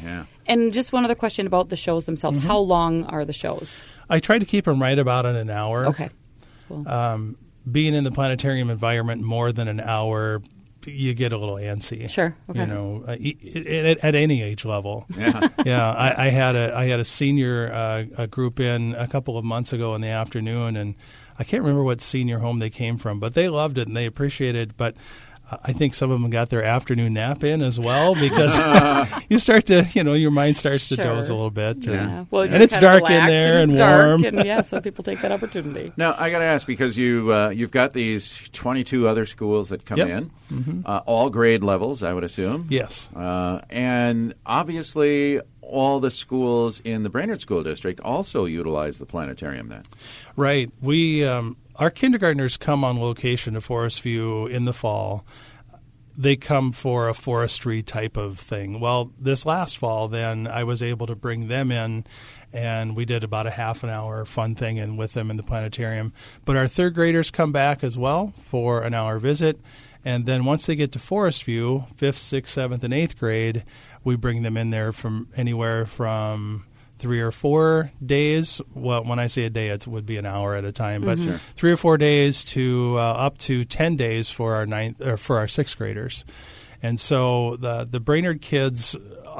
Yeah. 0.02 0.26
And 0.46 0.72
just 0.72 0.92
one 0.92 1.04
other 1.04 1.14
question 1.14 1.46
about 1.46 1.68
the 1.68 1.76
shows 1.76 2.04
themselves. 2.04 2.38
Mm-hmm. 2.38 2.48
How 2.48 2.58
long 2.58 3.04
are 3.04 3.24
the 3.24 3.32
shows? 3.32 3.82
I 4.08 4.20
try 4.20 4.38
to 4.38 4.46
keep 4.46 4.64
them 4.64 4.80
right 4.80 4.98
about 4.98 5.26
in 5.26 5.36
an 5.36 5.50
hour. 5.50 5.86
Okay. 5.86 6.10
Cool. 6.68 6.88
Um, 6.88 7.36
being 7.70 7.94
in 7.94 8.04
the 8.04 8.10
planetarium 8.10 8.70
environment 8.70 9.22
more 9.22 9.52
than 9.52 9.68
an 9.68 9.80
hour, 9.80 10.42
you 10.86 11.14
get 11.14 11.32
a 11.32 11.38
little 11.38 11.56
antsy. 11.56 12.08
Sure. 12.10 12.36
Okay. 12.50 12.60
You 12.60 12.66
know, 12.66 13.04
uh, 13.06 13.12
at, 13.12 13.98
at 14.04 14.14
any 14.14 14.42
age 14.42 14.64
level. 14.64 15.06
Yeah. 15.16 15.48
yeah, 15.64 15.90
I, 15.90 16.26
I 16.26 16.28
had 16.28 16.56
a 16.56 16.74
I 16.76 16.86
had 16.86 17.00
a 17.00 17.04
senior 17.04 17.72
uh, 17.72 18.04
a 18.18 18.26
group 18.26 18.60
in 18.60 18.94
a 18.94 19.08
couple 19.08 19.38
of 19.38 19.44
months 19.44 19.72
ago 19.72 19.94
in 19.94 20.00
the 20.00 20.08
afternoon, 20.08 20.76
and 20.76 20.94
I 21.38 21.44
can't 21.44 21.62
remember 21.62 21.82
what 21.82 22.00
senior 22.00 22.38
home 22.38 22.58
they 22.58 22.70
came 22.70 22.98
from, 22.98 23.18
but 23.18 23.34
they 23.34 23.48
loved 23.48 23.78
it 23.78 23.88
and 23.88 23.96
they 23.96 24.06
appreciated 24.06 24.70
it. 24.70 24.76
But 24.76 24.94
I 25.62 25.72
think 25.72 25.94
some 25.94 26.10
of 26.10 26.20
them 26.20 26.30
got 26.30 26.48
their 26.48 26.64
afternoon 26.64 27.12
nap 27.14 27.44
in 27.44 27.62
as 27.62 27.78
well 27.78 28.14
because 28.14 28.58
you 29.28 29.38
start 29.38 29.66
to 29.66 29.86
you 29.92 30.02
know 30.02 30.14
your 30.14 30.30
mind 30.30 30.56
starts 30.56 30.88
to 30.88 30.96
doze 30.96 31.28
a 31.28 31.34
little 31.34 31.50
bit. 31.50 31.86
Yeah. 31.86 31.92
yeah. 31.92 32.24
Well, 32.30 32.42
and 32.44 32.62
it's 32.62 32.76
dark 32.76 33.02
in 33.10 33.26
there 33.26 33.54
and, 33.54 33.62
and 33.64 33.72
it's 33.72 33.80
dark, 33.80 34.06
warm. 34.06 34.24
and 34.24 34.44
yeah, 34.46 34.62
some 34.62 34.82
people 34.82 35.04
take 35.04 35.20
that 35.20 35.32
opportunity. 35.32 35.92
Now 35.96 36.14
I 36.18 36.30
got 36.30 36.38
to 36.40 36.44
ask 36.46 36.66
because 36.66 36.96
you 36.96 37.32
uh, 37.32 37.50
you've 37.50 37.70
got 37.70 37.92
these 37.92 38.48
22 38.52 39.06
other 39.06 39.26
schools 39.26 39.68
that 39.68 39.84
come 39.86 39.98
Yep. 39.98 40.08
Mm-hmm. 40.50 40.70
in, 40.70 40.82
uh, 40.86 41.02
all 41.06 41.30
grade 41.30 41.62
levels, 41.62 42.02
I 42.02 42.12
would 42.12 42.24
assume. 42.24 42.66
Yes. 42.70 43.08
Uh, 43.14 43.60
and 43.70 44.34
obviously, 44.46 45.40
all 45.60 46.00
the 46.00 46.10
schools 46.10 46.80
in 46.80 47.02
the 47.02 47.10
Brainerd 47.10 47.40
School 47.40 47.62
District 47.62 48.00
also 48.00 48.44
utilize 48.44 48.98
the 48.98 49.06
planetarium. 49.06 49.68
Then. 49.68 49.82
Right. 50.36 50.70
We 50.80 51.24
um, 51.24 51.56
our 51.76 51.90
kindergartners 51.90 52.56
come 52.56 52.84
on 52.84 53.00
location 53.00 53.54
to 53.54 53.60
Forest 53.60 54.02
View 54.02 54.46
in 54.46 54.64
the 54.64 54.72
fall. 54.72 55.26
They 56.16 56.36
come 56.36 56.70
for 56.70 57.08
a 57.08 57.14
forestry 57.14 57.82
type 57.82 58.16
of 58.16 58.38
thing. 58.38 58.78
Well, 58.78 59.12
this 59.18 59.44
last 59.44 59.78
fall, 59.78 60.06
then 60.06 60.46
I 60.46 60.62
was 60.62 60.80
able 60.80 61.08
to 61.08 61.16
bring 61.16 61.48
them 61.48 61.72
in, 61.72 62.04
and 62.52 62.94
we 62.94 63.04
did 63.04 63.24
about 63.24 63.48
a 63.48 63.50
half 63.50 63.82
an 63.82 63.90
hour 63.90 64.24
fun 64.24 64.54
thing 64.54 64.78
and 64.78 64.96
with 64.96 65.14
them 65.14 65.28
in 65.28 65.36
the 65.36 65.42
planetarium. 65.42 66.12
But 66.44 66.56
our 66.56 66.68
third 66.68 66.94
graders 66.94 67.32
come 67.32 67.50
back 67.50 67.82
as 67.82 67.98
well 67.98 68.32
for 68.46 68.82
an 68.82 68.94
hour 68.94 69.18
visit, 69.18 69.60
and 70.04 70.24
then 70.26 70.44
once 70.44 70.66
they 70.66 70.76
get 70.76 70.92
to 70.92 71.00
Forest 71.00 71.42
View, 71.42 71.86
fifth, 71.96 72.18
sixth, 72.18 72.54
seventh, 72.54 72.84
and 72.84 72.94
eighth 72.94 73.18
grade, 73.18 73.64
we 74.04 74.14
bring 74.14 74.42
them 74.42 74.56
in 74.56 74.70
there 74.70 74.92
from 74.92 75.28
anywhere 75.34 75.84
from 75.84 76.64
three 76.98 77.20
or 77.20 77.32
four 77.32 77.90
days. 78.04 78.60
Well, 78.74 79.04
when 79.04 79.18
I 79.18 79.26
say 79.26 79.44
a 79.44 79.50
day, 79.50 79.68
it 79.68 79.86
would 79.86 80.06
be 80.06 80.16
an 80.16 80.26
hour 80.26 80.54
at 80.54 80.64
a 80.64 80.72
time, 80.72 81.02
but 81.02 81.18
Sure. 81.18 81.38
three 81.56 81.72
or 81.72 81.76
four 81.76 81.98
days 81.98 82.44
to 82.46 82.94
uh, 82.98 83.02
up 83.02 83.38
to 83.38 83.64
ten 83.64 83.96
days 83.96 84.28
for 84.30 84.54
our 84.54 84.66
ninth 84.66 85.00
or 85.00 85.16
for 85.16 85.38
our 85.38 85.48
sixth 85.48 85.76
graders. 85.76 86.24
And 86.82 86.98
so 87.00 87.56
the 87.56 87.86
the 87.90 88.00
Brainerd 88.00 88.40
kids 88.40 88.96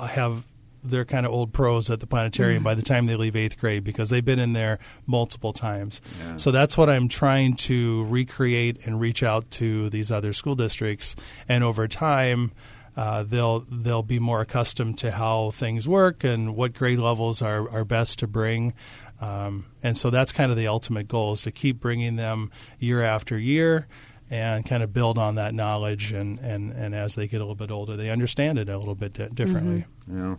have 0.09 0.45
they're 0.87 1.07
kind 1.07 1.25
of 1.25 1.33
old 1.33 1.51
pros 1.55 1.89
at 1.89 2.01
the 2.01 2.07
planetarium 2.07 2.63
by 2.63 2.75
the 2.75 2.83
time 2.83 3.07
they 3.07 3.17
leave 3.17 3.35
eighth 3.37 3.59
grade 3.59 3.85
because 3.85 4.11
they've 4.11 4.25
been 4.25 4.39
in 4.39 4.53
there 4.53 4.79
multiple 5.07 5.55
times. 5.55 6.03
Yeah. 6.21 6.37
So 6.37 6.51
that's 6.51 6.77
what 6.77 6.91
I'm 6.91 7.09
trying 7.09 7.57
to 7.57 8.05
recreate 8.05 8.81
and 8.85 9.01
reach 9.01 9.23
out 9.23 9.51
to 9.53 9.89
these 9.89 10.13
other 10.13 10.35
school 10.35 10.55
districts. 10.55 11.17
And 11.49 11.65
over 11.65 11.89
time, 11.89 12.53
uh, 12.97 13.23
they'll 13.25 13.61
they'll 13.71 14.03
be 14.03 14.19
more 14.19 14.41
accustomed 14.41 14.99
to 14.99 15.11
how 15.13 15.51
things 15.51 15.89
work 15.89 16.25
and 16.25 16.55
what 16.57 16.73
grade 16.75 16.99
levels 16.99 17.43
are, 17.43 17.69
are 17.71 17.85
best 17.85 18.19
to 18.21 18.27
bring. 18.27 18.73
Um, 19.21 19.67
and 19.83 19.97
so 19.97 20.11
that's 20.11 20.33
kind 20.33 20.51
of 20.51 20.57
the 20.57 20.67
ultimate 20.69 21.09
goal 21.09 21.33
is 21.33 21.43
to 21.43 21.51
keep 21.51 21.81
bringing 21.81 22.17
them 22.17 22.51
year 22.79 23.03
after 23.03 23.39
year 23.39 23.87
and 24.31 24.67
kind 24.67 24.83
of 24.83 24.93
build 24.93 25.19
on 25.19 25.37
that 25.37 25.55
knowledge. 25.55 26.13
And, 26.13 26.39
and, 26.41 26.73
and 26.73 26.95
as 26.95 27.15
they 27.15 27.27
get 27.29 27.37
a 27.39 27.45
little 27.45 27.55
bit 27.55 27.71
older, 27.71 27.97
they 27.97 28.11
understand 28.11 28.59
it 28.59 28.69
a 28.69 28.77
little 28.77 28.95
bit 28.95 29.13
di- 29.15 29.29
differently. 29.29 29.85
Yeah. 30.13 30.37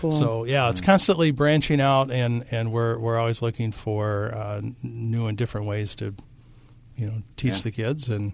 Cool. 0.00 0.12
So 0.12 0.44
yeah, 0.44 0.68
it's 0.70 0.80
constantly 0.80 1.30
branching 1.30 1.80
out, 1.80 2.10
and, 2.10 2.44
and 2.50 2.72
we're 2.72 2.98
we're 2.98 3.18
always 3.18 3.40
looking 3.40 3.70
for 3.72 4.34
uh, 4.34 4.60
new 4.82 5.26
and 5.26 5.38
different 5.38 5.66
ways 5.66 5.94
to, 5.96 6.14
you 6.96 7.06
know, 7.06 7.22
teach 7.36 7.54
Yeah. 7.56 7.62
the 7.62 7.70
kids, 7.70 8.08
and 8.08 8.32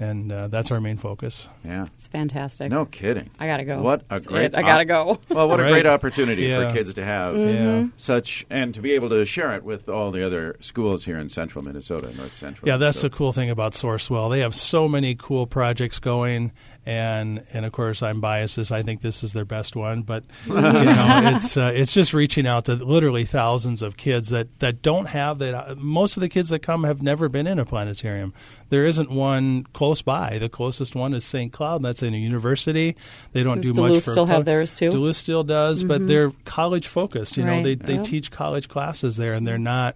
and 0.00 0.30
uh, 0.30 0.48
that's 0.48 0.70
our 0.70 0.80
main 0.80 0.96
focus. 0.96 1.48
Yeah. 1.64 1.86
it's 1.96 2.06
fantastic. 2.08 2.70
No 2.70 2.84
kidding. 2.86 3.30
I 3.38 3.46
gotta 3.46 3.64
go. 3.64 3.80
What 3.82 4.02
a 4.02 4.04
That's 4.08 4.26
great 4.26 4.46
it. 4.46 4.54
I 4.54 4.62
gotta 4.62 4.84
go. 4.84 5.18
Well, 5.28 5.48
what 5.48 5.60
a 5.60 5.68
great 5.68 5.86
opportunity 5.86 6.42
Yeah. 6.46 6.68
for 6.68 6.76
kids 6.76 6.94
to 6.94 7.04
have 7.04 7.36
Yeah. 7.36 7.86
such 7.96 8.46
and 8.50 8.72
to 8.74 8.80
be 8.80 8.92
able 8.92 9.08
to 9.10 9.24
share 9.24 9.52
it 9.54 9.64
with 9.64 9.88
all 9.88 10.10
the 10.10 10.24
other 10.24 10.56
schools 10.60 11.04
here 11.04 11.18
in 11.18 11.28
central 11.28 11.64
Minnesota, 11.64 12.14
North 12.16 12.34
Central. 12.34 12.68
Yeah, 12.68 12.76
that's 12.76 12.98
So- 13.00 13.08
the 13.08 13.14
cool 13.16 13.32
thing 13.32 13.50
about 13.50 13.72
Sourcewell. 13.72 14.30
They 14.30 14.40
have 14.40 14.54
so 14.54 14.88
many 14.88 15.14
cool 15.14 15.46
projects 15.46 15.98
going, 15.98 16.52
and 16.88 17.44
and 17.52 17.66
of 17.66 17.72
course 17.72 18.02
I'm 18.02 18.22
biased 18.22 18.56
as 18.56 18.72
I 18.72 18.82
think 18.82 19.02
this 19.02 19.22
is 19.22 19.34
their 19.34 19.44
best 19.44 19.76
one, 19.76 20.00
but 20.02 20.24
you 20.46 20.54
know 20.54 21.32
it's 21.36 21.54
uh, 21.58 21.70
it's 21.74 21.92
just 21.92 22.14
reaching 22.14 22.46
out 22.46 22.64
to 22.64 22.74
literally 22.76 23.26
thousands 23.26 23.82
of 23.82 23.98
kids 23.98 24.30
that, 24.30 24.58
that 24.60 24.80
don't 24.80 25.06
have 25.06 25.38
that. 25.40 25.76
Most 25.76 26.16
of 26.16 26.22
the 26.22 26.30
kids 26.30 26.48
that 26.48 26.60
come 26.60 26.84
have 26.84 27.02
never 27.02 27.28
been 27.28 27.46
in 27.46 27.58
a 27.58 27.66
planetarium. 27.66 28.32
There 28.70 28.86
isn't 28.86 29.10
one 29.10 29.64
close 29.74 30.00
by. 30.00 30.38
The 30.38 30.48
closest 30.48 30.94
one 30.94 31.12
is 31.12 31.24
St. 31.26 31.52
Cloud. 31.52 31.76
And 31.76 31.84
that's 31.84 32.02
in 32.02 32.14
a 32.14 32.18
university. 32.18 32.96
They 33.32 33.42
don't 33.42 33.58
Does 33.60 33.72
do 33.76 33.82
much 33.82 33.88
Duluth 33.90 34.04
for 34.04 34.10
still 34.12 34.26
have 34.26 34.46
theirs, 34.46 34.74
too? 34.74 34.90
Duluth 34.90 35.16
still 35.16 35.44
does, 35.44 35.82
but 35.84 36.06
they're 36.08 36.32
college 36.46 36.86
focused. 36.88 37.36
You 37.36 37.44
know, 37.44 37.62
they 37.62 37.74
they 37.74 37.96
Yeah. 37.96 38.02
teach 38.02 38.30
college 38.30 38.68
classes 38.68 39.18
there, 39.18 39.34
and 39.34 39.46
they're 39.46 39.58
not. 39.58 39.94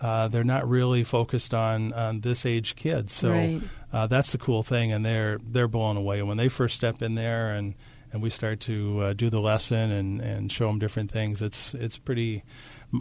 Uh, 0.00 0.28
they're 0.28 0.44
not 0.44 0.66
really 0.66 1.04
focused 1.04 1.52
on, 1.52 1.92
on 1.92 2.22
this 2.22 2.46
age 2.46 2.74
kids, 2.74 3.12
so 3.12 3.28
Right. 3.32 3.60
Uh, 3.92 4.06
that's 4.06 4.32
the 4.32 4.38
cool 4.38 4.62
thing, 4.62 4.92
and 4.92 5.04
they're 5.04 5.38
they're 5.44 5.68
blown 5.68 5.96
away 5.96 6.22
when 6.22 6.36
they 6.36 6.48
first 6.48 6.76
step 6.76 7.02
in 7.02 7.14
there, 7.14 7.52
and, 7.54 7.74
and 8.12 8.22
we 8.22 8.30
start 8.30 8.60
to 8.60 9.00
uh, 9.00 9.12
do 9.12 9.30
the 9.30 9.40
lesson 9.40 9.90
and, 9.90 10.20
and 10.20 10.52
show 10.52 10.66
them 10.66 10.78
different 10.78 11.10
things. 11.10 11.42
It's 11.42 11.74
it's 11.74 11.98
pretty 11.98 12.44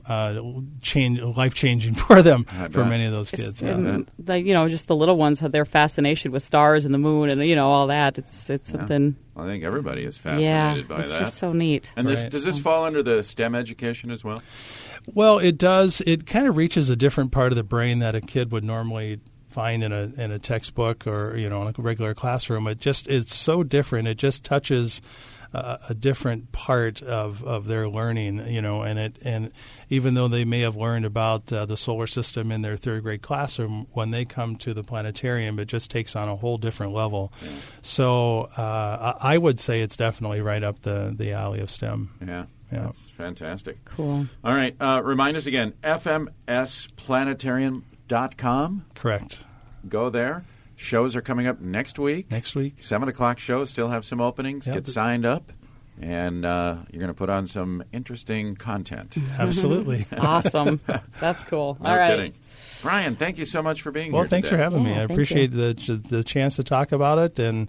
uh, 0.06 0.40
change 0.82 1.20
life 1.22 1.54
changing 1.56 1.94
for 1.96 2.22
them 2.22 2.46
I 2.52 2.68
for 2.70 2.82
bet. 2.82 2.90
many 2.90 3.06
of 3.06 3.12
those 3.12 3.32
kids. 3.32 3.62
Yeah. 3.62 3.72
and, 3.72 4.12
like 4.26 4.46
you 4.46 4.54
know, 4.54 4.68
just 4.68 4.88
the 4.88 4.96
little 4.96 5.18
ones 5.18 5.40
have 5.40 5.52
their 5.52 5.66
fascination 5.66 6.32
with 6.32 6.44
stars 6.44 6.86
and 6.86 6.94
the 6.94 7.00
moon 7.00 7.30
and 7.30 7.44
you 7.44 7.56
know 7.56 7.70
all 7.70 7.88
that. 7.88 8.18
It's 8.18 8.50
it's 8.50 8.70
something. 8.70 9.16
I 9.36 9.46
think 9.46 9.64
everybody 9.64 10.04
is 10.04 10.18
Yeah, 10.24 10.36
fascinated 10.38 10.88
by 10.90 11.00
it's 11.00 11.12
that. 11.12 11.22
It's 11.22 11.30
just 11.32 11.38
so 11.40 11.54
neat. 11.54 11.92
and 11.96 12.08
this 12.08 12.24
Right. 12.24 12.32
does 12.32 12.44
this 12.44 12.60
fall 12.60 12.84
under 12.84 13.02
the 13.02 13.24
STEM 13.24 13.56
education 13.56 14.12
as 14.12 14.24
well? 14.24 14.42
Well, 15.14 15.40
it 15.40 15.58
does. 15.58 16.02
It 16.06 16.26
kind 16.28 16.46
of 16.48 16.58
reaches 16.58 16.90
a 16.90 16.96
different 16.96 17.32
part 17.32 17.52
of 17.52 17.56
the 17.56 17.64
brain 17.64 18.00
that 18.00 18.16
a 18.16 18.22
kid 18.22 18.52
would 18.52 18.66
normally 18.66 19.22
find 19.50 19.84
in 19.84 19.92
a 19.92 20.12
in 20.18 20.32
a 20.32 20.40
textbook 20.40 21.06
or 21.08 21.36
you 21.36 21.50
know 21.50 21.62
in 21.62 21.68
a 21.68 21.82
regular 21.82 22.14
classroom. 22.14 22.68
It 22.68 22.80
just 22.80 23.08
it's 23.08 23.36
so 23.36 23.64
different. 23.64 24.08
It 24.08 24.18
just 24.18 24.44
touches 24.44 25.02
uh, 25.54 25.78
a 25.90 25.94
different 25.94 26.52
part 26.52 27.02
of, 27.02 27.44
of 27.44 27.66
their 27.66 27.90
learning. 27.90 28.48
You 28.48 28.62
know, 28.62 28.84
and 28.84 29.00
it 29.00 29.18
and 29.24 29.52
even 29.90 30.14
though 30.14 30.28
they 30.28 30.46
may 30.46 30.62
have 30.62 30.76
learned 30.76 31.06
about 31.06 31.52
uh, 31.52 31.66
the 31.66 31.78
solar 31.78 32.08
system 32.08 32.52
in 32.52 32.62
their 32.62 32.78
third 32.78 33.04
grade 33.04 33.22
classroom, 33.22 33.88
when 33.92 34.12
they 34.12 34.26
come 34.26 34.56
to 34.58 34.74
the 34.74 34.84
planetarium, 34.84 35.60
it 35.60 35.66
just 35.66 35.90
takes 35.90 36.16
on 36.16 36.30
a 36.30 36.36
whole 36.36 36.58
different 36.58 36.94
level. 36.94 37.34
So 37.82 38.50
uh, 38.58 39.18
I 39.22 39.36
I 39.36 39.38
would 39.38 39.60
say 39.60 39.82
it's 39.82 39.98
definitely 39.98 40.42
right 40.42 40.64
up 40.64 40.82
the 40.82 41.14
the 41.18 41.34
alley 41.34 41.60
of 41.60 41.70
STEM. 41.70 42.12
Yeah. 42.26 42.46
Yeah. 42.72 42.84
That's 42.84 43.10
fantastic. 43.10 43.84
Cool. 43.84 44.28
All 44.44 44.54
right. 44.54 44.76
Uh, 44.80 45.02
remind 45.04 45.38
us 45.38 45.48
again 45.48 45.74
fmsplanetarium.com. 48.10 48.86
Correct. 48.96 49.46
Go 49.88 50.10
there. 50.10 50.44
Shows 50.76 51.16
are 51.16 51.22
coming 51.22 51.46
up 51.48 51.60
next 51.60 52.00
week. 52.00 52.32
Next 52.32 52.56
week. 52.56 52.78
Seven 52.82 53.10
o'clock 53.10 53.40
shows 53.40 53.70
still 53.70 53.90
have 53.90 54.06
some 54.06 54.22
openings. 54.22 54.66
Yeah, 54.66 54.74
Get 54.76 54.88
signed 54.88 55.26
up, 55.26 55.52
and 56.00 56.46
uh, 56.46 56.78
you're 56.90 57.02
going 57.02 57.10
to 57.10 57.18
put 57.18 57.30
on 57.30 57.48
some 57.48 57.84
interesting 57.92 58.56
content. 58.56 59.18
Absolutely. 59.38 60.06
Awesome. 60.18 60.80
That's 61.20 61.44
cool. 61.44 61.78
No 61.82 61.90
All 61.90 61.98
right. 61.98 62.10
kidding. 62.16 62.34
Brian, 62.82 63.18
thank 63.18 63.38
you 63.38 63.44
so 63.46 63.62
much 63.62 63.82
for 63.82 63.92
being 63.92 64.14
Well, 64.14 64.22
here. 64.22 64.24
Well, 64.24 64.30
thanks 64.30 64.48
for 64.48 64.56
today. 64.56 64.64
having 64.64 64.84
me. 64.84 64.92
I 64.94 64.96
thank 65.00 65.12
appreciate 65.12 65.52
the 65.52 66.02
the 66.10 66.24
chance 66.24 66.56
to 66.56 66.64
talk 66.64 66.94
about 66.94 67.20
it 67.20 67.38
and 67.40 67.68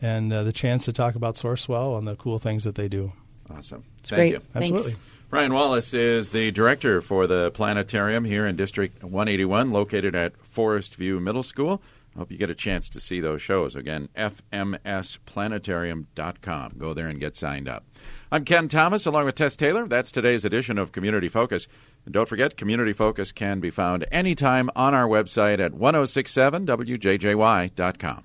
and 0.00 0.32
uh, 0.32 0.44
the 0.44 0.52
chance 0.52 0.84
to 0.84 0.92
talk 0.92 1.16
about 1.16 1.34
Sourcewell 1.34 1.98
and 1.98 2.06
the 2.06 2.14
cool 2.14 2.38
things 2.38 2.62
that 2.62 2.76
they 2.76 2.88
do. 2.88 3.12
Awesome. 3.50 3.84
It's 3.98 4.10
thank 4.10 4.18
great. 4.18 4.32
you. 4.32 4.40
Thanks. 4.52 4.70
Absolutely. 4.70 4.94
Brian 5.30 5.54
Wallace 5.54 5.94
is 5.94 6.30
the 6.30 6.50
director 6.50 7.00
for 7.00 7.26
the 7.26 7.50
planetarium 7.52 8.24
here 8.24 8.46
in 8.46 8.54
District 8.54 9.02
181, 9.02 9.70
located 9.70 10.14
at 10.14 10.36
Forest 10.44 10.96
View 10.96 11.20
Middle 11.20 11.42
School. 11.42 11.80
I 12.14 12.18
hope 12.18 12.30
you 12.30 12.36
get 12.36 12.50
a 12.50 12.54
chance 12.54 12.90
to 12.90 13.00
see 13.00 13.20
those 13.20 13.40
shows. 13.40 13.74
Again, 13.74 14.10
fmsplanetarium.com. 14.14 16.74
Go 16.76 16.92
there 16.92 17.08
and 17.08 17.18
get 17.18 17.34
signed 17.34 17.66
up. 17.66 17.86
I'm 18.30 18.44
Ken 18.44 18.68
Thomas 18.68 19.06
along 19.06 19.24
with 19.24 19.36
Tess 19.36 19.56
Taylor. 19.56 19.86
That's 19.86 20.12
today's 20.12 20.44
edition 20.44 20.76
of 20.76 20.92
Community 20.92 21.30
Focus. 21.30 21.66
And 22.04 22.12
don't 22.12 22.28
forget, 22.28 22.58
Community 22.58 22.92
Focus 22.92 23.32
can 23.32 23.60
be 23.60 23.70
found 23.70 24.04
anytime 24.12 24.68
on 24.76 24.94
our 24.94 25.08
website 25.08 25.60
at 25.60 25.72
1067wjjy.com. 25.72 28.24